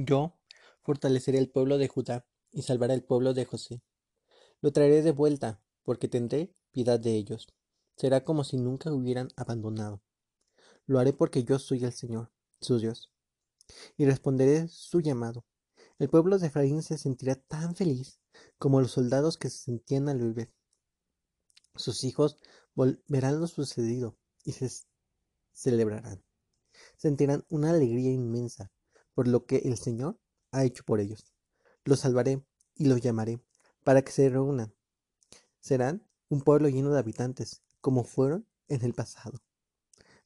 [0.00, 0.38] Yo
[0.82, 3.82] fortaleceré el pueblo de Judá y salvaré el pueblo de José.
[4.60, 7.48] Lo traeré de vuelta, porque tendré piedad de ellos.
[7.96, 10.00] Será como si nunca hubieran abandonado.
[10.86, 12.30] Lo haré porque yo soy el Señor,
[12.60, 13.10] su Dios.
[13.96, 15.44] Y responderé su llamado.
[15.98, 18.20] El pueblo de Efraín se sentirá tan feliz
[18.56, 20.54] como los soldados que se sentían al beber.
[21.74, 22.38] Sus hijos
[23.08, 24.70] verán lo sucedido y se
[25.52, 26.22] celebrarán.
[26.96, 28.70] Sentirán una alegría inmensa
[29.18, 30.16] por lo que el Señor
[30.52, 31.34] ha hecho por ellos.
[31.82, 32.40] Los salvaré
[32.76, 33.42] y los llamaré
[33.82, 34.72] para que se reúnan.
[35.58, 39.42] Serán un pueblo lleno de habitantes, como fueron en el pasado.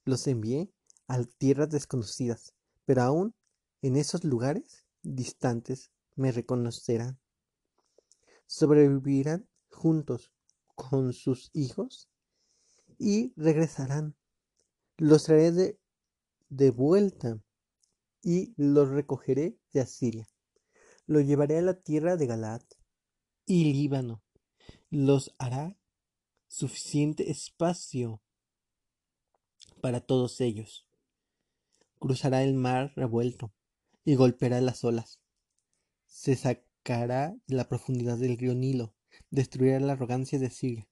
[0.04, 0.70] Los envié
[1.08, 2.52] a tierras desconocidas,
[2.84, 3.34] pero aún
[3.80, 7.18] en esos lugares distantes me reconocerán.
[8.46, 10.34] Sobrevivirán juntos
[10.74, 12.10] con sus hijos
[12.98, 14.16] y regresarán.
[14.98, 15.80] Los traeré de,
[16.50, 17.40] de vuelta
[18.22, 20.28] y los recogeré de Asiria.
[21.06, 22.62] Los llevaré a la tierra de Galaad
[23.46, 24.22] y Líbano.
[24.90, 25.76] Los hará
[26.46, 28.22] suficiente espacio
[29.80, 30.86] para todos ellos.
[31.98, 33.52] Cruzará el mar revuelto
[34.04, 35.20] y golpeará las olas.
[36.06, 38.94] Se sacará de la profundidad del río Nilo,
[39.30, 40.88] destruirá la arrogancia de Siria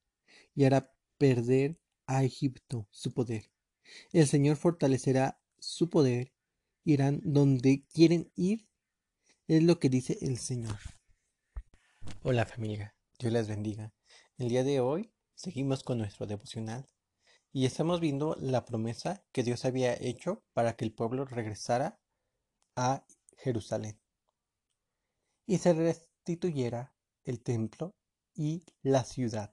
[0.54, 3.50] y hará perder a Egipto su poder.
[4.12, 6.32] El Señor fortalecerá su poder
[6.84, 8.68] irán donde quieren ir,
[9.46, 10.78] es lo que dice el Señor.
[12.22, 13.92] Hola familia, Dios les bendiga.
[14.38, 16.88] El día de hoy seguimos con nuestro devocional
[17.52, 22.00] y estamos viendo la promesa que Dios había hecho para que el pueblo regresara
[22.76, 23.04] a
[23.36, 24.00] Jerusalén
[25.46, 27.96] y se restituyera el templo
[28.34, 29.52] y la ciudad.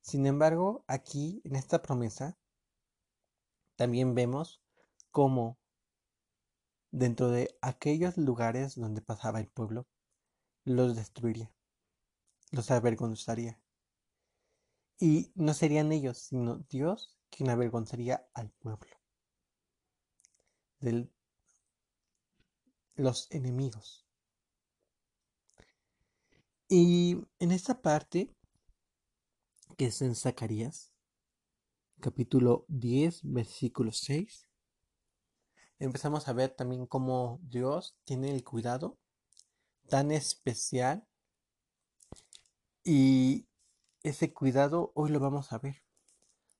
[0.00, 2.38] Sin embargo, aquí en esta promesa
[3.76, 4.62] también vemos
[5.10, 5.58] cómo
[6.90, 9.86] dentro de aquellos lugares donde pasaba el pueblo,
[10.64, 11.52] los destruiría,
[12.50, 13.60] los avergonzaría.
[14.98, 18.90] Y no serían ellos, sino Dios quien avergonzaría al pueblo,
[22.96, 24.06] los enemigos.
[26.68, 28.34] Y en esta parte,
[29.76, 30.92] que es en Zacarías,
[32.00, 34.49] capítulo 10, versículo 6,
[35.80, 38.98] empezamos a ver también cómo Dios tiene el cuidado
[39.88, 41.04] tan especial
[42.84, 43.48] y
[44.02, 45.82] ese cuidado hoy lo vamos a ver.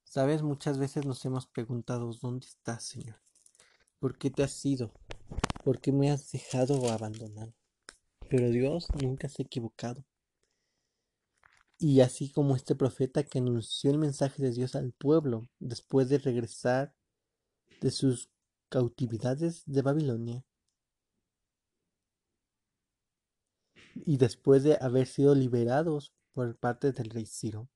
[0.04, 3.20] Sabes, muchas veces nos hemos preguntado, ¿dónde estás, Señor?
[4.00, 4.92] ¿Por qué te has ido?
[5.62, 7.54] ¿Por qué me has dejado o abandonado?
[8.28, 10.04] Pero Dios nunca se ha equivocado.
[11.78, 16.18] Y así como este profeta que anunció el mensaje de Dios al pueblo después de
[16.18, 16.94] regresar
[17.80, 18.30] de sus
[18.70, 20.44] cautividades de Babilonia.
[23.94, 27.68] Y después de haber sido liberados por parte del rey Ciro.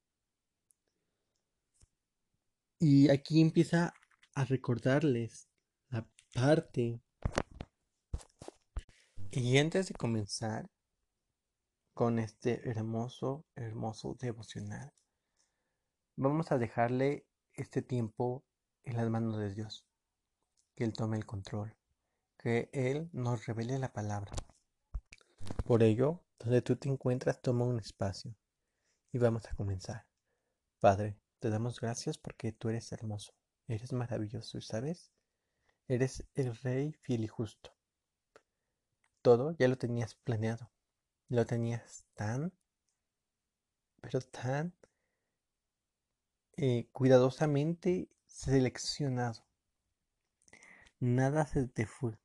[2.78, 3.92] Y aquí empieza
[4.34, 5.48] a recordarles
[5.88, 7.00] la parte.
[9.32, 10.70] Y antes de comenzar
[11.92, 14.92] con este hermoso, hermoso devocional,
[16.16, 18.44] vamos a dejarle este tiempo
[18.84, 19.84] en las manos de Dios
[20.74, 21.76] que Él tome el control,
[22.38, 24.32] que Él nos revele la palabra.
[25.64, 28.34] Por ello, donde tú te encuentras, toma un espacio
[29.12, 30.06] y vamos a comenzar.
[30.80, 33.32] Padre, te damos gracias porque tú eres hermoso,
[33.68, 35.12] eres maravilloso sabes,
[35.88, 37.72] eres el Rey fiel y justo.
[39.22, 40.70] Todo ya lo tenías planeado,
[41.28, 42.52] lo tenías tan,
[44.00, 44.74] pero tan
[46.56, 49.44] eh, cuidadosamente seleccionado
[51.06, 52.18] Nada se te fue.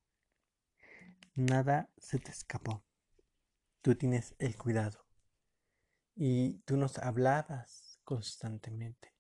[1.36, 2.82] Nada se te escapó.
[3.82, 5.06] Tú tienes el cuidado.
[6.16, 9.14] Y tú nos hablabas constantemente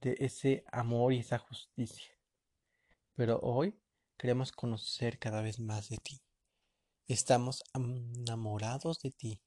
[0.00, 2.14] de ese amor y esa justicia.
[3.16, 3.78] Pero hoy
[4.16, 6.22] queremos conocer cada vez más de ti.
[7.06, 9.42] Estamos enamorados de ti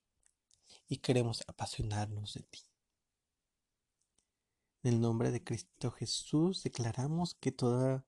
[0.88, 2.62] y queremos apasionarnos de ti.
[4.84, 8.06] En el nombre de Cristo Jesús declaramos que toda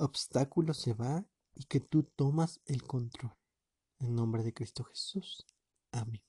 [0.00, 1.24] obstáculo se va
[1.54, 3.36] y que tú tomas el control.
[3.98, 5.46] En nombre de Cristo Jesús.
[5.92, 6.22] Amén.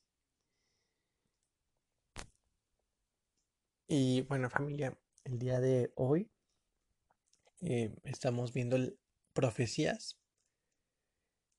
[3.87, 6.31] Y bueno familia, el día de hoy
[7.61, 8.77] eh, estamos viendo
[9.33, 10.17] profecías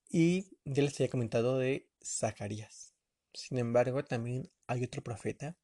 [0.09, 2.93] y ya les había comentado de Zacarías.
[3.33, 5.57] Sin embargo, también hay otro profeta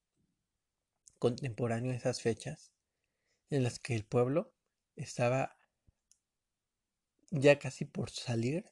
[1.19, 2.71] contemporáneo a esas fechas
[3.49, 4.53] en las que el pueblo
[4.95, 5.58] estaba
[7.31, 8.65] ya casi por salir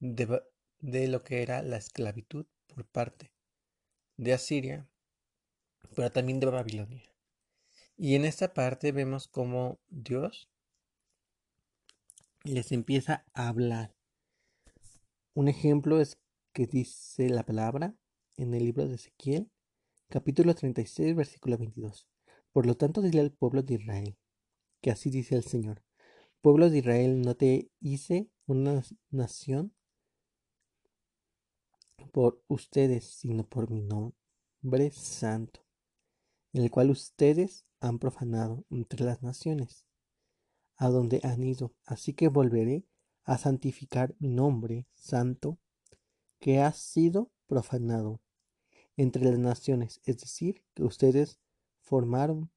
[0.00, 3.32] de, lo que era la esclavitud por parte
[4.16, 4.88] de Asiria,
[5.94, 7.14] pero también de Babilonia.
[7.96, 10.50] Y en esta parte vemos cómo Dios
[12.44, 13.94] les empieza a hablar.
[15.34, 16.18] Un ejemplo es
[16.52, 17.94] que dice la palabra
[18.36, 19.50] en el libro de Ezequiel,
[20.08, 22.08] capítulo 36, versículo 22.
[22.52, 24.18] Por lo tanto, dile al pueblo de Israel,
[24.80, 25.84] que así dice el Señor,
[26.40, 29.74] pueblo de Israel, no te hice una nación
[32.12, 35.60] por ustedes, sino por mi nombre santo,
[36.52, 39.86] el cual ustedes han profanado entre las naciones,
[40.76, 41.74] a donde han ido.
[41.84, 42.84] Así que volveré
[43.24, 45.58] a santificar mi nombre santo,
[46.38, 48.20] que ha sido profanado
[48.96, 51.38] entre las naciones, es decir, que ustedes
[51.80, 52.50] formaron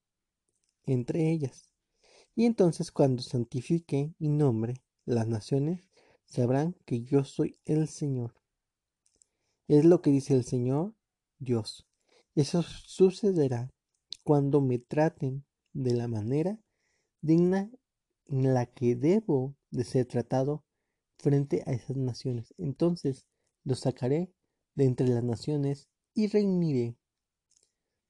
[0.85, 1.72] entre ellas.
[2.35, 4.75] Y entonces cuando santifique mi nombre,
[5.05, 5.89] las naciones
[6.25, 8.33] sabrán que yo soy el Señor.
[9.67, 10.95] Es lo que dice el Señor
[11.39, 11.87] Dios.
[12.35, 13.69] Eso sucederá
[14.23, 16.59] cuando me traten de la manera
[17.21, 17.71] digna
[18.25, 20.63] en la que debo de ser tratado
[21.17, 22.53] frente a esas naciones.
[22.57, 23.27] Entonces
[23.63, 24.33] los sacaré
[24.75, 26.97] de entre las naciones y reuniré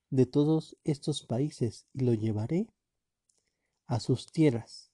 [0.10, 2.68] de todos estos países y lo llevaré
[3.88, 4.92] a sus tierras.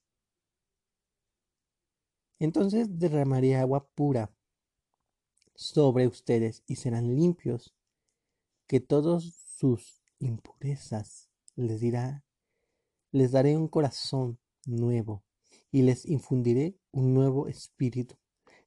[2.39, 4.31] Entonces derramaré agua pura
[5.55, 7.75] sobre ustedes y serán limpios,
[8.65, 12.23] que todos sus impurezas les dirá,
[13.11, 15.23] les daré un corazón nuevo
[15.71, 18.15] y les infundiré un nuevo espíritu.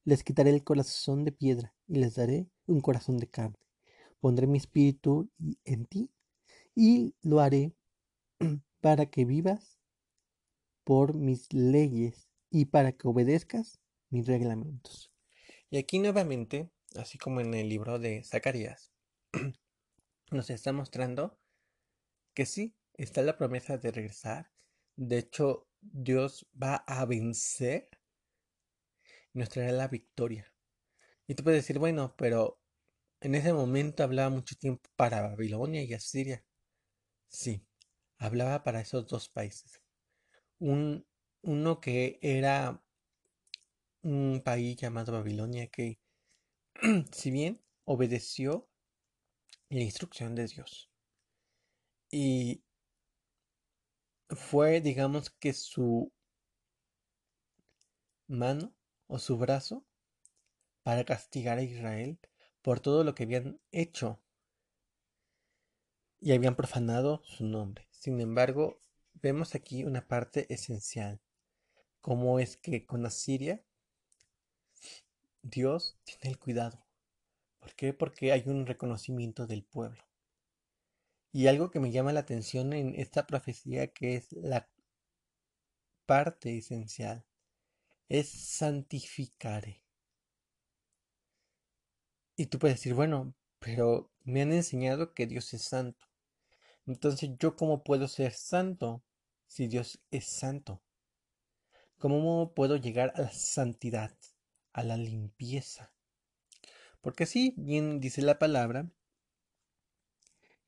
[0.04, 3.58] Les quitaré el corazón de piedra y les daré un corazón de carne.
[4.20, 5.30] Pondré mi espíritu
[5.64, 6.10] en ti
[6.74, 7.74] y lo haré
[8.80, 9.78] para que vivas
[10.84, 13.80] por mis leyes y para que obedezcas
[14.10, 15.12] mis reglamentos.
[15.70, 18.92] Y aquí nuevamente, así como en el libro de Zacarías,
[20.30, 21.38] nos está mostrando
[22.34, 24.50] que sí, está la promesa de regresar.
[24.96, 27.88] De hecho, Dios va a vencer
[29.32, 30.52] y nos traerá la victoria.
[31.26, 32.60] Y tú puedes decir, bueno, pero
[33.20, 36.44] en ese momento hablaba mucho tiempo para Babilonia y Asiria.
[37.28, 37.64] Sí,
[38.18, 39.80] hablaba para esos dos países.
[40.62, 41.04] Un,
[41.42, 42.80] uno que era
[44.02, 45.98] un país llamado Babilonia que,
[47.12, 48.68] si bien obedeció
[49.70, 50.88] la instrucción de Dios,
[52.12, 52.62] y
[54.28, 56.12] fue, digamos que su
[58.28, 58.72] mano
[59.08, 59.84] o su brazo
[60.84, 62.20] para castigar a Israel
[62.62, 64.20] por todo lo que habían hecho
[66.20, 67.88] y habían profanado su nombre.
[67.90, 68.81] Sin embargo,
[69.22, 71.20] vemos aquí una parte esencial,
[72.00, 73.62] como es que con Asiria
[75.42, 76.84] Dios tiene el cuidado.
[77.60, 77.92] ¿Por qué?
[77.94, 80.02] Porque hay un reconocimiento del pueblo.
[81.32, 84.68] Y algo que me llama la atención en esta profecía que es la
[86.04, 87.24] parte esencial
[88.08, 89.82] es santificare.
[92.36, 96.06] Y tú puedes decir, bueno, pero me han enseñado que Dios es santo.
[96.86, 99.02] Entonces, ¿yo cómo puedo ser santo
[99.52, 100.82] si Dios es santo?
[101.98, 104.16] ¿Cómo puedo llegar a la santidad,
[104.72, 105.92] a la limpieza?
[107.02, 108.90] Porque sí, bien dice la palabra,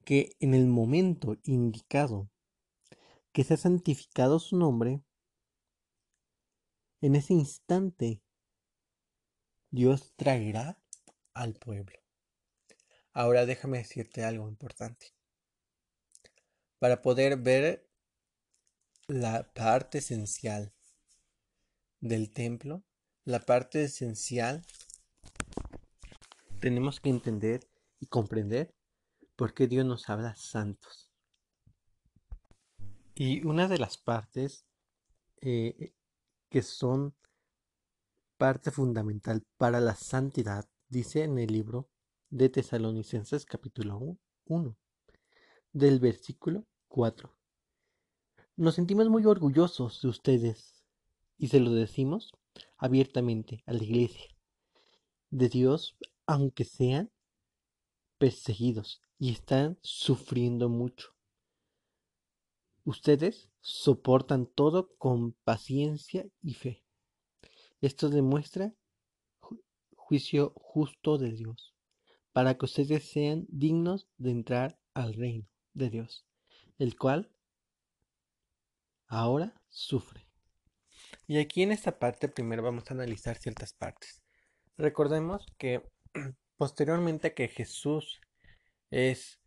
[0.04, 2.30] que en el momento indicado
[3.32, 5.02] que se ha santificado su nombre,
[7.00, 8.22] en ese instante
[9.70, 10.78] Dios traerá
[11.32, 11.98] al pueblo.
[13.14, 15.14] Ahora déjame decirte algo importante.
[16.78, 17.88] Para poder ver
[19.06, 20.72] la parte esencial
[22.00, 22.84] del templo,
[23.24, 24.64] la parte esencial,
[26.60, 27.68] tenemos que entender
[28.00, 28.74] y comprender
[29.36, 31.10] ¿Por qué Dios nos habla santos?
[33.16, 34.64] Y una de las partes
[35.40, 35.92] eh,
[36.48, 37.16] que son
[38.36, 41.88] parte fundamental para la santidad, dice en el libro
[42.30, 44.76] de Tesalonicenses capítulo 1,
[45.72, 47.36] del versículo 4.
[48.56, 50.84] Nos sentimos muy orgullosos de ustedes
[51.36, 52.30] y se lo decimos
[52.76, 54.28] abiertamente a la iglesia
[55.30, 57.10] de Dios, aunque sean
[58.16, 61.16] perseguidos y están sufriendo mucho.
[62.84, 66.84] Ustedes soportan todo con paciencia y fe.
[67.80, 68.72] Esto demuestra
[69.96, 71.74] juicio justo de Dios,
[72.30, 76.24] para que ustedes sean dignos de entrar al reino de Dios,
[76.78, 77.33] el cual
[79.06, 80.26] ahora sufre.
[81.26, 84.22] Y aquí en esta parte primero vamos a analizar ciertas partes.
[84.76, 85.82] recordemos que
[86.56, 88.20] posteriormente a que Jesús
[88.90, 89.40] es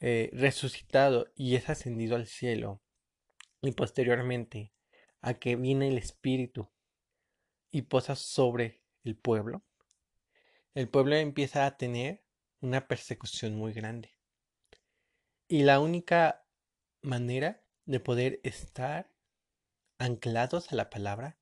[0.00, 2.82] eh, resucitado y es ascendido al cielo,
[3.62, 4.72] y posteriormente
[5.20, 6.70] a que viene el Espíritu
[7.70, 9.64] y posa sobre el pueblo,
[10.74, 12.22] el pueblo empieza a tener
[12.60, 14.12] una persecución muy grande.
[15.48, 16.46] Y la única
[17.00, 19.10] manera de poder estar
[19.98, 21.38] anclados a la palabra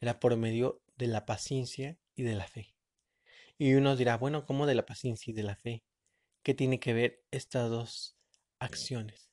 [0.00, 2.74] era por medio de la paciencia y de la fe.
[3.58, 5.84] Y uno dirá, bueno, ¿cómo de la paciencia y de la fe?
[6.42, 8.18] ¿Qué tiene que ver estas dos
[8.58, 9.30] acciones?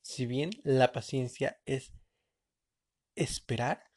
[0.00, 1.92] Si bien la paciencia es
[3.14, 3.92] esperar,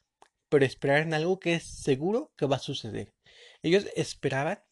[0.48, 3.14] pero esperar en algo que es seguro que va a suceder.
[3.62, 4.62] Ellos esperaban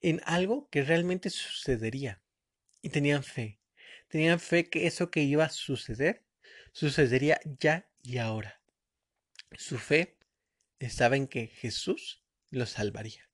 [0.00, 2.22] en algo que realmente sucedería
[2.80, 3.60] y tenían fe.
[4.08, 6.24] Tenían fe que eso que iba a suceder
[6.72, 8.60] sucedería ya y ahora.
[9.52, 10.18] Su fe
[10.78, 13.30] estaba en que Jesús los salvaría,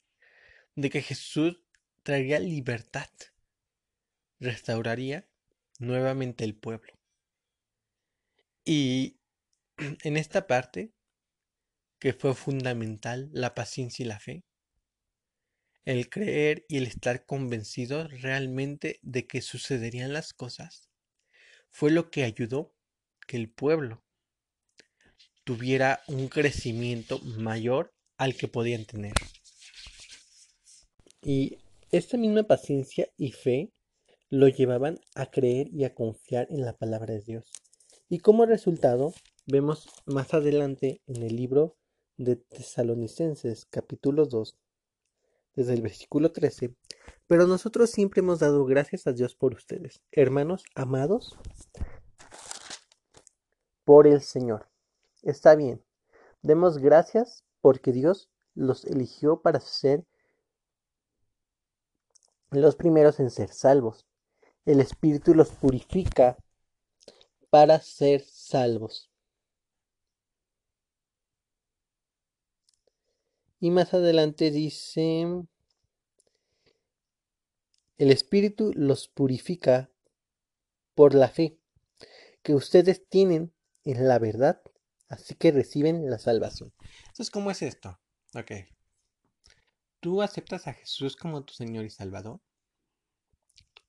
[0.76, 1.61] de que Jesús
[2.05, 3.11] traería libertad,
[4.38, 5.29] restauraría
[5.81, 6.93] nuevamente el pueblo.
[8.64, 9.19] Y
[9.76, 10.93] en esta parte,
[11.99, 14.45] que fue fundamental la paciencia y la fe,
[15.85, 20.89] el creer y el estar convencido realmente de que sucederían las cosas,
[21.71, 22.75] fue lo que ayudó
[23.27, 24.03] que el pueblo
[25.45, 29.15] tuviera un crecimiento mayor al que podían tener.
[31.21, 31.59] Y
[31.91, 33.73] esta misma paciencia y fe
[34.31, 37.45] lo llevaban a creer y a confiar en la palabra de Dios.
[38.09, 39.12] Y como resultado,
[39.47, 41.77] vemos más adelante en el libro
[42.17, 44.57] de Tesalonicenses capítulo 2,
[45.54, 46.75] desde el versículo 13,
[47.26, 51.37] pero nosotros siempre hemos dado gracias a Dios por ustedes, hermanos amados,
[53.85, 54.68] por el Señor.
[55.23, 55.82] Está bien,
[56.42, 60.04] demos gracias porque Dios los eligió para ser
[62.50, 64.06] los primeros en ser salvos.
[64.64, 66.37] El Espíritu los purifica
[67.50, 69.12] para ser salvos.
[73.62, 75.25] Y más adelante dice,
[77.97, 79.88] el Espíritu los purifica
[80.97, 81.61] por la fe
[82.42, 83.54] que ustedes tienen
[83.85, 84.61] en la verdad,
[85.07, 86.75] así que reciben la salvación.
[87.02, 88.00] Entonces, ¿cómo es esto?
[88.35, 88.50] Ok.
[90.00, 92.40] Tú aceptas a Jesús como tu Señor y Salvador.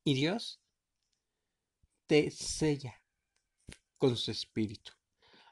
[0.03, 0.61] Y Dios
[2.05, 3.01] te sella
[3.97, 4.91] con su espíritu.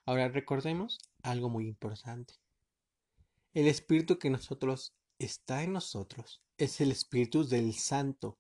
[0.05, 2.40] Ahora recordemos algo muy importante.
[3.53, 8.39] El espíritu que nosotros está en nosotros es el espíritu del santo,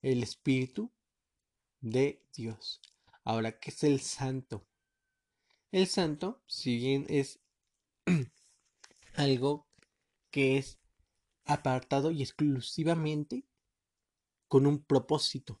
[0.00, 0.90] el espíritu
[1.82, 2.80] de Dios.
[3.24, 4.66] Ahora, ¿qué es el santo?
[5.70, 7.40] El santo, si bien es
[9.16, 9.68] algo
[10.30, 10.78] que es
[11.44, 13.44] apartado y exclusivamente
[14.48, 15.60] con un propósito.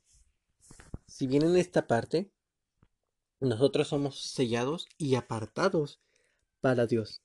[1.06, 2.32] Si bien en esta parte
[3.38, 6.00] nosotros somos sellados y apartados
[6.62, 7.22] para Dios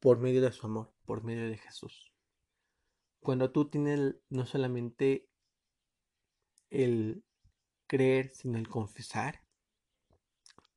[0.00, 2.12] por medio de su amor, por medio de Jesús.
[3.20, 5.28] Cuando tú tienes no solamente
[6.70, 7.24] el
[7.86, 9.42] creer, sino el confesar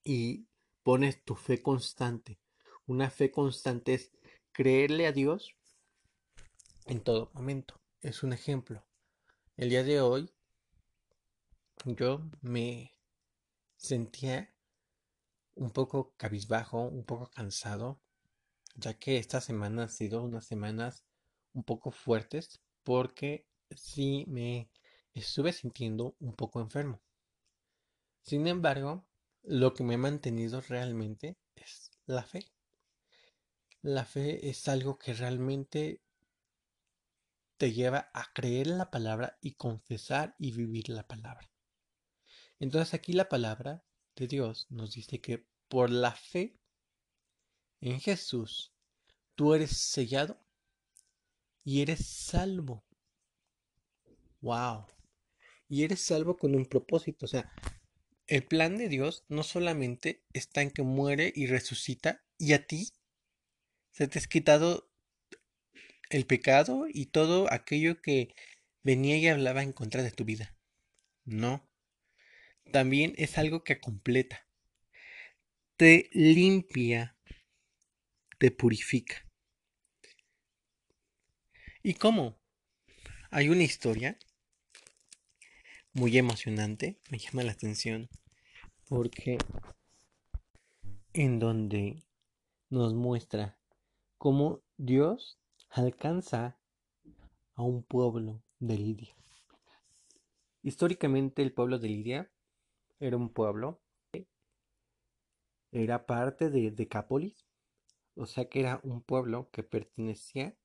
[0.04, 0.48] y
[0.84, 2.40] pones tu fe constante.
[2.86, 4.12] Una fe constante es
[4.52, 5.56] creerle a Dios
[6.86, 7.80] en todo momento.
[8.02, 8.86] Es un ejemplo.
[9.58, 10.34] El día de hoy
[11.86, 12.94] yo me
[13.76, 14.54] sentía
[15.56, 18.02] un poco cabizbajo, un poco cansado
[18.76, 21.06] ya que esta semana han sido unas semanas
[21.54, 24.70] un poco fuertes porque sí me
[25.14, 27.02] estuve sintiendo un poco enfermo.
[28.22, 29.06] Sin embargo,
[29.44, 32.46] lo que me ha mantenido realmente es la fe.
[33.82, 36.02] La fe es algo que realmente
[37.58, 41.50] te lleva a creer en la palabra y confesar y vivir la palabra.
[42.60, 43.84] Entonces aquí la palabra
[44.16, 46.59] de Dios nos dice que por la fe
[47.82, 48.74] en Jesús,
[49.36, 50.40] tú eres sellado
[51.64, 52.84] y eres salvo.
[54.42, 54.86] Wow.
[55.68, 57.26] Y eres salvo con un propósito.
[57.26, 57.52] O sea,
[58.28, 62.90] el plan de Dios no solamente está en que muere y resucita y a ti
[63.92, 64.90] se te has quitado
[66.10, 68.34] el pecado y todo aquello que
[68.84, 70.56] venía y hablaba en contra de tu vida.
[71.26, 71.70] No.
[72.72, 74.48] También es algo que completa.
[75.76, 77.18] Te limpia
[78.40, 79.16] te purifica.
[81.84, 82.40] ¿Y cómo?
[83.30, 84.18] Hay una historia
[85.94, 88.10] muy emocionante, me llama la atención,
[88.88, 89.38] porque
[91.14, 92.04] en donde
[92.70, 93.60] nos muestra
[94.18, 96.58] cómo Dios alcanza
[97.56, 99.16] a un pueblo de Lidia.
[100.64, 102.32] Históricamente el pueblo de Lidia
[103.00, 103.82] era un pueblo
[105.72, 107.46] era parte de Decápolis,
[108.20, 110.56] o sea que era un pueblo que pertenecía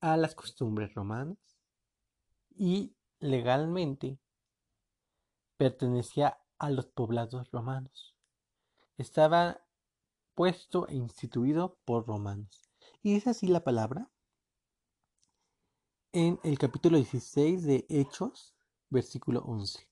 [0.00, 1.38] a las costumbres romanas
[2.50, 4.18] y legalmente
[5.56, 8.16] pertenecía a los poblados romanos.
[8.98, 9.64] Estaba
[10.34, 12.68] puesto e instituido por romanos.
[13.02, 14.10] Y es así la palabra
[16.12, 18.54] en el capítulo 16 de Hechos,
[18.90, 19.88] versículo 11.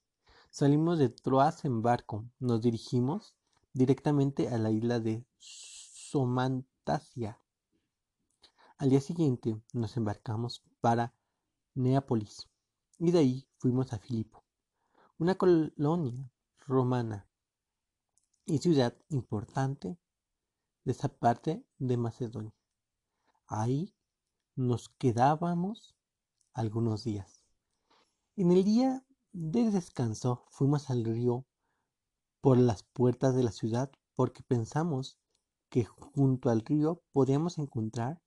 [0.50, 3.35] Salimos de Troas en barco, nos dirigimos
[3.73, 5.25] directamente a la isla de
[6.12, 7.40] Somantasia.
[8.76, 11.14] Al día siguiente nos embarcamos para
[11.75, 12.50] Neápolis
[12.99, 14.45] y de ahí fuimos a Filipo,
[15.16, 16.31] una colonia
[16.66, 17.26] romana
[18.45, 19.97] y ciudad importante
[20.85, 22.54] de esa parte de Macedonia.
[23.47, 23.95] Ahí
[24.54, 25.97] nos quedábamos
[26.52, 27.42] algunos días.
[28.37, 29.02] En el día
[29.33, 31.47] de descanso fuimos al río
[32.42, 35.19] por las puertas de la ciudad porque pensamos
[35.73, 38.21] que junto al río podíamos encontrar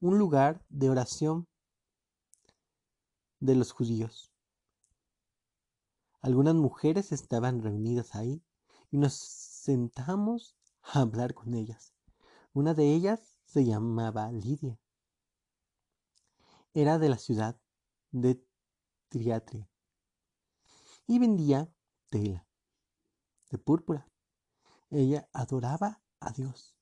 [0.00, 1.48] un lugar de oración
[3.40, 4.30] de los judíos.
[6.20, 8.44] Algunas mujeres estaban reunidas ahí
[8.90, 11.94] y nos sentamos a hablar con ellas.
[12.52, 14.78] Una de ellas se llamaba Lidia.
[16.74, 17.58] Era de la ciudad
[18.10, 18.44] de
[19.08, 19.70] Triatria
[21.06, 21.72] y vendía
[22.10, 22.46] tela
[23.48, 24.06] de púrpura.
[24.90, 26.78] Ella adoraba a Dios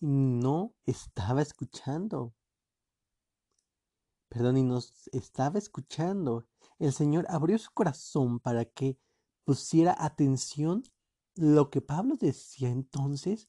[0.00, 2.34] y no estaba escuchando.
[4.28, 6.46] Perdón, y nos estaba escuchando.
[6.78, 8.98] El Señor abrió su corazón para que
[9.44, 10.84] pusiera atención
[11.34, 13.48] lo que Pablo decía entonces,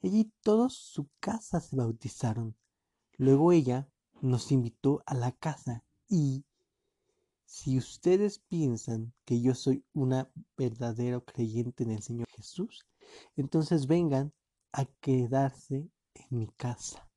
[0.00, 2.56] ella y toda su casa se bautizaron.
[3.16, 3.88] Luego ella
[4.20, 6.44] nos invitó a la casa y
[7.44, 12.86] si ustedes piensan que yo soy una verdadero creyente en el Señor Jesús,
[13.36, 14.32] entonces vengan
[14.72, 17.08] a quedarse en mi casa.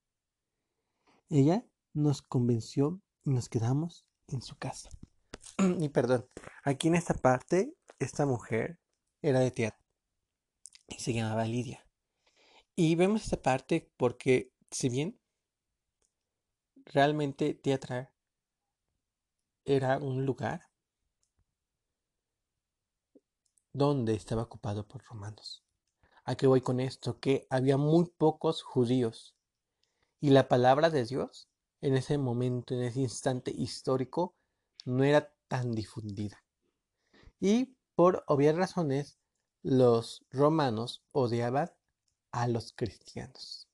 [1.30, 4.90] Ella nos convenció y nos quedamos en su casa.
[5.80, 6.28] y perdón,
[6.64, 8.80] aquí en esta parte, esta mujer
[9.22, 9.86] era de teatro
[10.88, 11.86] y se llamaba Lidia.
[12.76, 15.20] Y vemos esta parte porque, si bien
[16.86, 18.14] realmente Teatra
[19.64, 20.70] era un lugar
[23.74, 25.65] donde estaba ocupado por romanos.
[26.26, 27.20] ¿A qué voy con esto?
[27.20, 29.36] Que había muy pocos judíos
[30.20, 31.50] y la palabra de Dios
[31.82, 34.36] en ese momento, en ese instante histórico,
[34.86, 36.44] no era tan difundida.
[37.40, 39.20] Y por obvias razones,
[39.62, 41.72] los romanos odiaban
[42.32, 43.68] a los cristianos,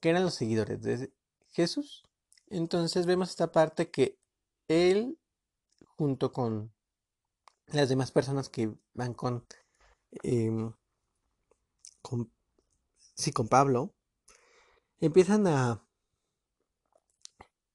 [0.00, 1.12] que eran los seguidores de
[1.50, 2.04] Jesús.
[2.48, 4.18] Entonces vemos esta parte que
[4.68, 5.18] él,
[5.96, 6.74] junto con
[7.66, 9.46] las demás personas que van con,
[10.22, 10.72] em,
[12.02, 12.32] con,
[13.14, 13.94] sí, con Pablo,
[15.00, 15.84] empiezan a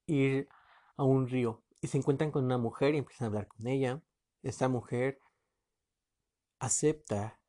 [0.06, 0.48] ir
[0.96, 4.02] a un río y se encuentran con una mujer y empiezan a hablar con ella.
[4.42, 5.20] Esta mujer
[6.58, 7.40] acepta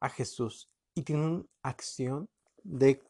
[0.00, 2.28] a Jesús y tiene una acción
[2.62, 3.02] de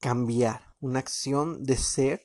[0.00, 2.22] cambiar, una acción de ser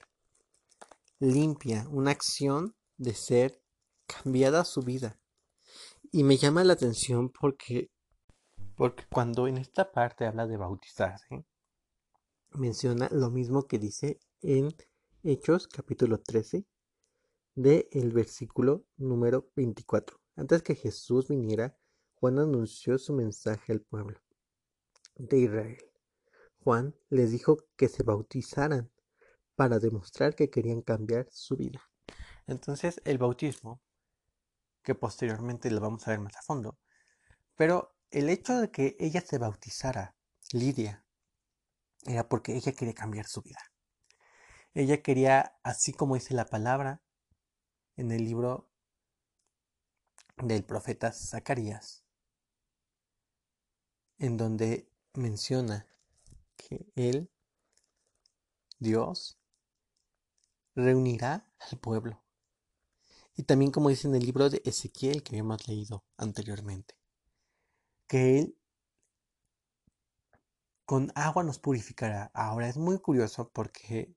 [1.19, 3.61] limpia, una acción de ser
[4.05, 5.19] cambiada su vida.
[6.15, 7.89] Y me llama la atención porque,
[8.75, 11.43] porque cuando en esta parte habla de bautizarse,
[12.51, 14.69] menciona lo mismo que dice en
[15.23, 16.67] Hechos capítulo 13
[17.55, 20.21] de el versículo número 24.
[20.35, 21.75] Antes que Jesús viniera,
[22.13, 24.21] Juan anunció su mensaje al pueblo
[25.15, 25.83] de Israel.
[26.59, 28.91] Juan les dijo que se bautizaran
[29.55, 31.81] para demostrar que querían cambiar su vida.
[32.45, 33.81] Entonces el bautismo,
[34.83, 36.77] que posteriormente lo vamos a ver más a fondo,
[37.55, 40.15] pero el hecho de que ella se bautizara,
[40.51, 41.03] Lidia,
[42.05, 43.59] era porque ella quería cambiar su vida.
[44.73, 47.01] Ella quería, así como dice la palabra
[47.95, 48.69] en el libro
[50.37, 52.03] del profeta Zacarías,
[54.17, 55.87] en donde menciona
[56.57, 57.29] que Él,
[58.79, 59.39] Dios,
[60.75, 62.22] reunirá al pueblo.
[63.35, 66.95] Y también como dice en el libro de Ezequiel que habíamos leído anteriormente,
[68.07, 68.57] que Él
[70.85, 72.29] con agua nos purificará.
[72.33, 74.13] Ahora es muy curioso porque,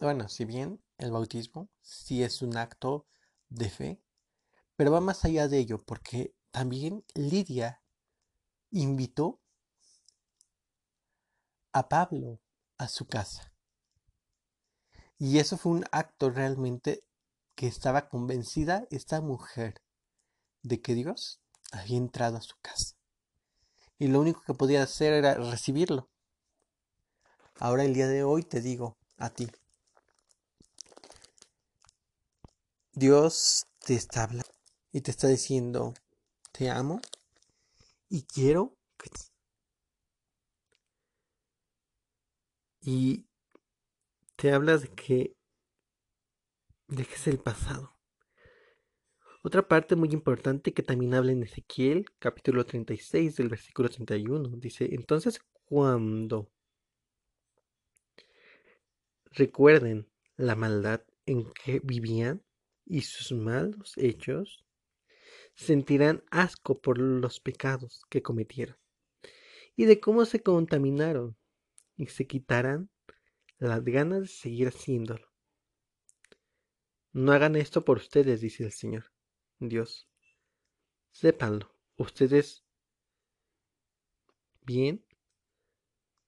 [0.00, 3.06] bueno, si bien el bautismo sí es un acto
[3.48, 4.02] de fe,
[4.76, 7.82] pero va más allá de ello porque también Lidia
[8.70, 9.40] invitó
[11.72, 12.40] a Pablo
[12.76, 13.52] a su casa.
[15.18, 17.04] Y eso fue un acto realmente
[17.54, 19.80] que estaba convencida esta mujer
[20.62, 21.40] de que Dios
[21.72, 22.96] había entrado a su casa.
[23.98, 26.08] Y lo único que podía hacer era recibirlo.
[27.58, 29.48] Ahora el día de hoy te digo a ti,
[32.92, 34.48] Dios te está hablando
[34.92, 35.94] y te está diciendo,
[36.52, 37.00] te amo
[38.08, 38.76] y quiero.
[42.80, 43.24] Y
[44.36, 45.34] te habla de que
[46.88, 47.98] dejes el pasado.
[49.42, 54.88] Otra parte muy importante que también habla en Ezequiel, capítulo 36 del versículo 31, dice,
[54.94, 56.50] entonces cuando
[59.32, 62.42] recuerden la maldad en que vivían
[62.86, 64.64] y sus malos hechos,
[65.54, 68.76] sentirán asco por los pecados que cometieron
[69.76, 71.36] y de cómo se contaminaron
[71.96, 72.90] y se quitarán
[73.58, 75.33] las ganas de seguir haciéndolo.
[77.14, 79.04] No hagan esto por ustedes, dice el Señor
[79.60, 80.08] Dios.
[81.12, 82.64] Sépanlo, ustedes
[84.62, 85.06] bien,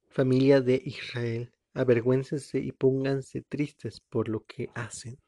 [0.07, 5.19] familia de Israel, avergüéncense y pónganse tristes por lo que hacen.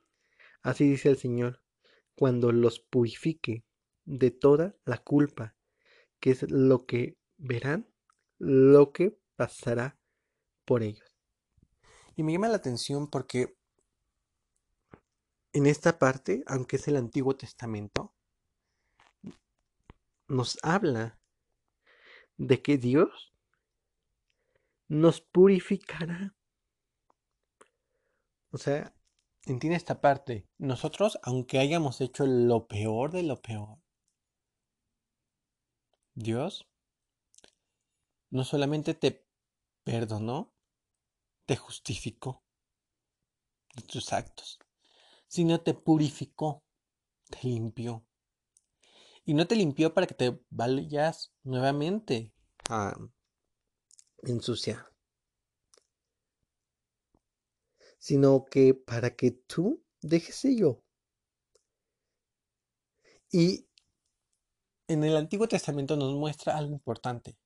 [0.62, 1.60] Así dice el Señor,
[2.14, 3.64] cuando los purifique
[4.04, 5.56] de toda la culpa,
[6.20, 7.92] que es lo que verán,
[8.38, 9.98] lo que pasará
[10.64, 11.12] por ellos.
[12.14, 13.57] Y me llama la atención porque
[15.52, 18.14] en esta parte, aunque es el Antiguo Testamento,
[20.28, 21.18] nos habla
[22.36, 23.32] de que Dios
[24.88, 26.34] nos purificará.
[28.50, 28.94] O sea,
[29.44, 30.48] entiende esta parte.
[30.58, 33.78] Nosotros, aunque hayamos hecho lo peor de lo peor,
[36.14, 36.66] Dios
[38.30, 39.26] no solamente te
[39.84, 40.52] perdonó,
[41.46, 42.42] te justificó
[43.74, 44.58] de tus actos,
[45.28, 46.64] sino te purificó,
[47.30, 48.04] te limpió.
[49.24, 52.32] Y no te limpió para que te vayas nuevamente
[52.70, 52.96] a
[54.22, 54.86] ensuciar,
[57.98, 60.82] sino que para que tú dejes ello.
[63.30, 63.68] Y
[64.88, 67.38] en el Antiguo Testamento nos muestra algo importante.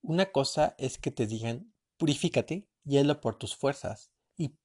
[0.00, 4.56] Una cosa es que te digan, purifícate y hazlo por tus fuerzas, y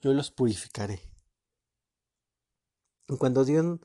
[0.00, 1.13] yo los purificaré.
[3.18, 3.80] Cuando Dios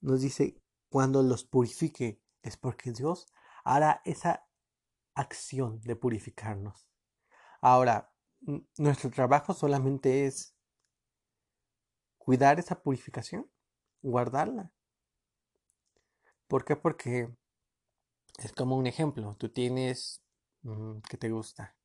[0.00, 3.26] nos dice, cuando los purifique, es porque Dios
[3.64, 4.46] hará esa
[5.14, 6.88] acción de purificarnos.
[7.60, 8.12] Ahora,
[8.78, 10.54] nuestro trabajo solamente es
[12.18, 13.50] cuidar esa purificación,
[14.02, 14.72] guardarla.
[16.48, 16.74] ¿Por qué?
[16.76, 17.28] Porque
[18.38, 19.36] es como un ejemplo.
[19.38, 20.22] Tú tienes,
[20.62, 21.76] mm, ¿qué te gusta?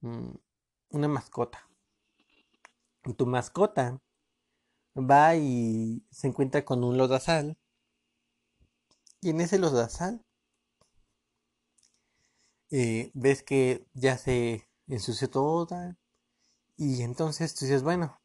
[0.00, 0.34] Mm,
[0.90, 1.68] una mascota.
[3.16, 4.00] Tu mascota
[4.98, 7.56] va y se encuentra con un lodazal.
[9.20, 10.24] Y en ese lodazal
[12.70, 15.96] eh, ves que ya se ensució toda.
[16.76, 18.20] Y entonces tú dices, bueno,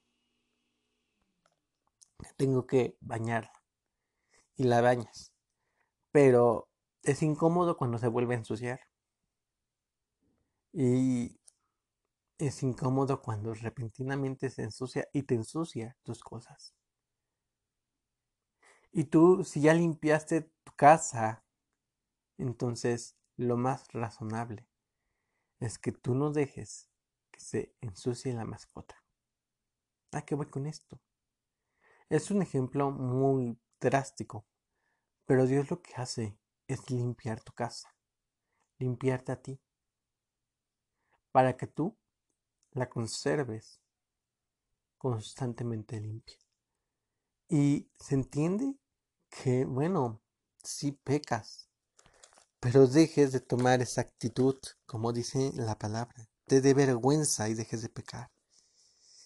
[2.38, 3.52] tengo que bañarla.
[4.56, 5.34] Y la bañas.
[6.12, 6.70] Pero
[7.04, 8.80] es incómodo cuando se vuelve a ensuciar.
[10.74, 11.40] Y
[12.48, 16.76] es incómodo cuando repentinamente se ensucia y te ensucia tus cosas.
[18.92, 21.44] Y tú, si ya limpiaste tu casa,
[22.38, 24.68] entonces lo más razonable
[25.60, 26.90] es que tú no dejes
[27.32, 29.04] que se ensucie la mascota.
[30.12, 31.02] ¿A qué voy con esto?
[32.10, 34.46] Es un ejemplo muy drástico,
[35.26, 37.96] pero Dios lo que hace es limpiar tu casa,
[38.78, 39.60] limpiarte a ti,
[41.32, 41.98] para que tú
[42.74, 43.80] la conserves
[44.98, 46.38] constantemente limpia.
[47.50, 48.76] Y se entiende
[49.30, 50.22] que, bueno,
[50.64, 51.70] si pecas,
[52.60, 57.82] pero dejes de tomar esa actitud, como dice la palabra, te dé vergüenza y dejes
[57.82, 58.32] de pecar.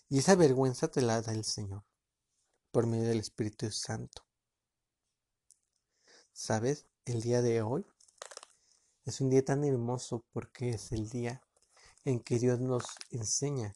[0.10, 1.84] Y esa vergüenza te la da el Señor
[2.72, 4.24] por medio del Espíritu Santo.
[6.34, 6.88] ¿Sabes?
[7.06, 7.86] El día de hoy
[9.06, 11.47] es un día tan hermoso porque es el día
[12.08, 13.76] en que Dios nos enseña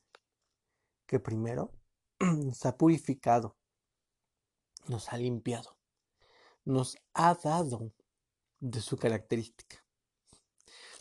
[1.05, 1.73] que primero
[2.19, 3.57] nos ha purificado,
[4.87, 5.77] nos ha limpiado,
[6.63, 7.91] nos ha dado
[8.61, 9.83] de su característica,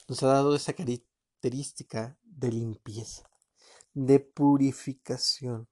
[0.09, 3.31] nos ha dado esa característica de limpieza,
[3.95, 5.69] de purificación.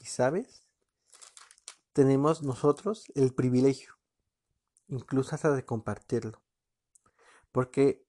[0.00, 0.62] ¿Y sabes?
[1.92, 3.98] Tenemos nosotros el privilegio,
[4.86, 6.42] incluso hasta de compartirlo,
[7.52, 8.07] porque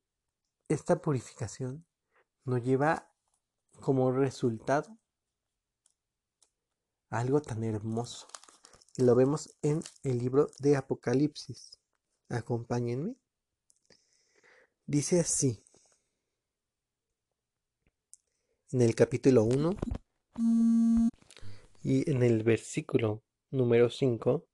[0.69, 1.85] esta purificación
[2.45, 3.11] nos lleva
[3.81, 4.97] como resultado
[7.09, 8.27] algo tan hermoso.
[8.95, 11.79] Y lo vemos en el libro de Apocalipsis.
[12.29, 13.15] Acompáñenme.
[14.85, 15.63] Dice así.
[18.71, 19.75] En el capítulo 1
[21.81, 24.45] y en el versículo número 5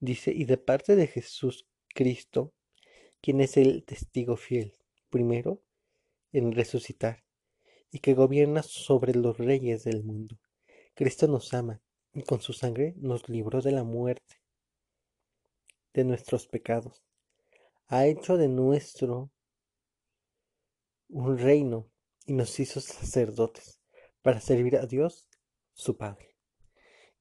[0.00, 2.52] dice, y de parte de Jesús Cristo,
[3.22, 4.76] quien es el testigo fiel,
[5.12, 5.62] primero
[6.32, 7.22] en resucitar,
[7.90, 10.40] y que gobierna sobre los reyes del mundo.
[10.94, 11.82] Cristo nos ama
[12.14, 14.40] y con su sangre nos libró de la muerte,
[15.92, 17.04] de nuestros pecados.
[17.86, 19.30] Ha hecho de nuestro
[21.08, 21.90] un reino
[22.24, 23.82] y nos hizo sacerdotes
[24.22, 25.28] para servir a Dios,
[25.74, 26.36] su Padre.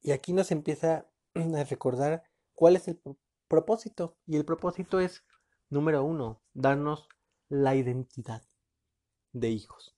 [0.01, 2.23] Y aquí nos empieza a recordar
[2.54, 3.01] cuál es el
[3.49, 4.17] propósito.
[4.25, 5.25] Y el propósito es,
[5.69, 7.10] número uno, darnos
[7.51, 8.41] la identidad
[9.33, 9.93] de hijos.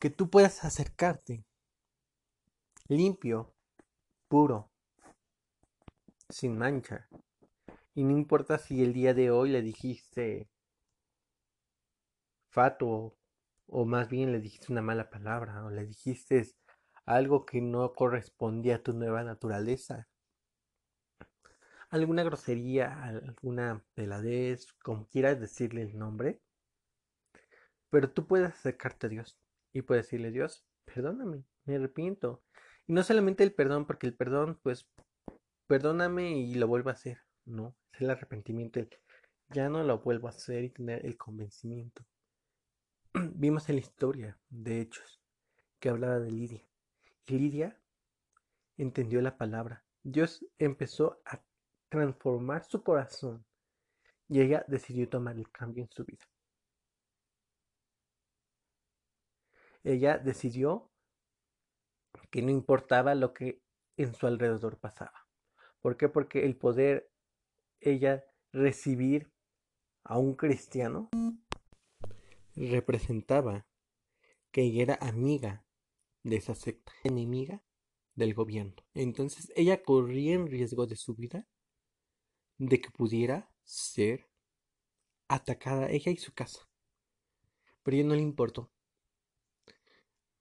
[0.00, 1.44] Que tú puedas acercarte
[2.88, 3.54] limpio,
[4.26, 4.72] puro,
[6.28, 7.08] sin mancha.
[7.94, 10.50] Y no importa si el día de hoy le dijiste
[12.48, 13.16] fato
[13.68, 16.44] o más bien le dijiste una mala palabra o le dijiste
[17.06, 20.08] algo que no correspondía a tu nueva naturaleza.
[21.94, 26.40] Alguna grosería, alguna peladez, como quieras decirle el nombre.
[27.88, 29.38] Pero tú puedes acercarte a Dios
[29.72, 32.42] y puedes decirle, Dios, perdóname, me arrepiento.
[32.88, 34.88] Y no solamente el perdón, porque el perdón, pues,
[35.68, 37.18] perdóname y lo vuelvo a hacer.
[37.44, 38.90] No, es el arrepentimiento, el
[39.50, 42.04] ya no lo vuelvo a hacer y tener el convencimiento.
[43.14, 45.22] Vimos en la historia, de hechos,
[45.78, 46.66] que hablaba de Lidia.
[47.28, 47.80] Y Lidia
[48.78, 49.84] entendió la palabra.
[50.02, 51.40] Dios empezó a
[51.94, 53.46] transformar su corazón
[54.28, 56.24] y ella decidió tomar el cambio en su vida.
[59.84, 60.90] Ella decidió
[62.32, 63.62] que no importaba lo que
[63.96, 65.28] en su alrededor pasaba.
[65.80, 66.08] ¿Por qué?
[66.08, 67.12] Porque el poder
[67.78, 69.30] ella recibir
[70.02, 71.10] a un cristiano
[72.56, 73.68] representaba
[74.50, 75.64] que ella era amiga
[76.24, 77.62] de esa secta, enemiga
[78.16, 78.82] del gobierno.
[78.94, 81.46] Entonces ella corría en riesgo de su vida
[82.58, 84.28] de que pudiera ser
[85.28, 86.68] atacada ella y su casa.
[87.82, 88.70] Pero ella no le importó.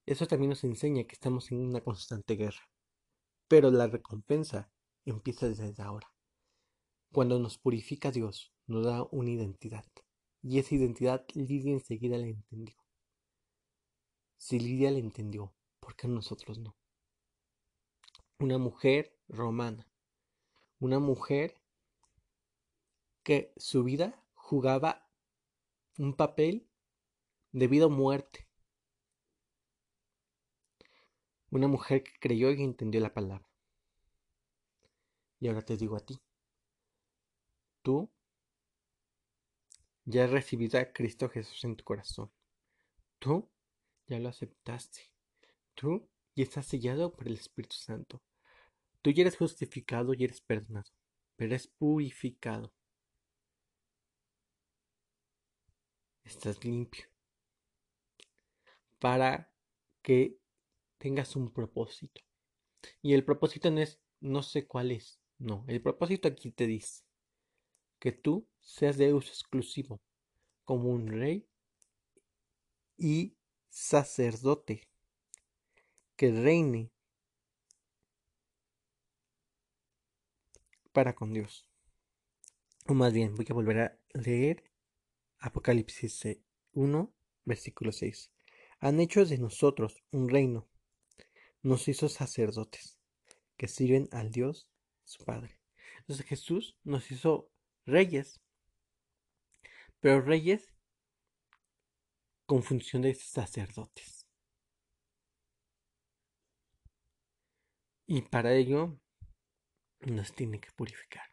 [0.06, 2.70] Eso también nos enseña que estamos en una constante guerra.
[3.48, 4.70] Pero la recompensa
[5.06, 6.12] empieza desde ahora.
[7.12, 9.86] Cuando nos purifica Dios, nos da una identidad.
[10.42, 12.76] Y esa identidad Lidia enseguida la entendió.
[14.38, 16.76] Si Lidia la entendió, ¿por qué nosotros no?
[18.40, 19.88] Una mujer romana.
[20.80, 21.63] Una mujer
[23.24, 25.08] que su vida jugaba
[25.98, 26.68] un papel
[27.52, 28.48] de vida o muerte
[31.54, 33.48] Una mujer que creyó y entendió la palabra.
[35.40, 36.20] Y ahora te digo a ti,
[37.84, 38.10] tú
[40.04, 42.32] ya has recibido a Cristo Jesús en tu corazón.
[43.20, 43.48] Tú
[44.08, 45.12] ya lo aceptaste.
[45.76, 48.20] Tú ya estás sellado por el Espíritu Santo.
[49.04, 50.90] Tú ya eres justificado y eres perdonado,
[51.36, 52.74] pero eres purificado.
[56.24, 57.06] Estás limpio.
[59.00, 59.52] Para
[60.02, 60.38] que
[60.98, 62.22] tengas un propósito.
[63.02, 67.04] Y el propósito no es, no sé cuál es, no, el propósito aquí te dice
[68.00, 70.02] que tú seas de uso exclusivo,
[70.66, 71.48] como un rey
[72.98, 73.36] y
[73.70, 74.88] sacerdote,
[76.16, 76.92] que reine
[80.92, 81.66] para con Dios.
[82.88, 84.64] O más bien, voy a volver a leer
[85.44, 86.24] Apocalipsis
[86.72, 88.32] 1, versículo 6.
[88.80, 90.70] Han hecho de nosotros un reino
[91.62, 92.98] nos hizo sacerdotes
[93.58, 94.70] que sirven al Dios
[95.04, 95.60] su Padre.
[96.00, 97.52] Entonces Jesús nos hizo
[97.86, 98.40] reyes,
[100.00, 100.74] pero reyes
[102.46, 104.26] con función de sacerdotes.
[108.08, 108.98] Y para ello
[110.00, 111.28] nos tiene que purificar.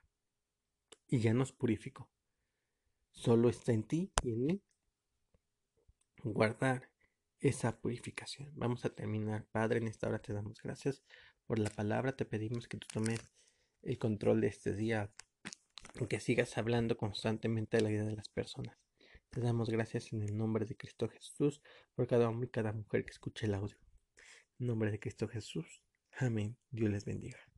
[1.06, 2.10] Y ya nos purificó.
[3.10, 4.62] Solo está en ti y en mí
[6.24, 6.90] guardar
[7.40, 8.52] esa purificación.
[8.54, 11.02] Vamos a terminar, Padre, en esta hora te damos gracias
[11.46, 13.20] por la palabra, te pedimos que tú tomes
[13.82, 15.10] el control de este día,
[16.08, 18.76] que sigas hablando constantemente de la vida de las personas.
[19.30, 21.62] Te damos gracias en el nombre de Cristo Jesús
[21.94, 23.76] por cada hombre y cada mujer que escuche el audio.
[24.58, 25.82] En nombre de Cristo Jesús.
[26.18, 26.56] Amén.
[26.70, 27.49] Dios les bendiga.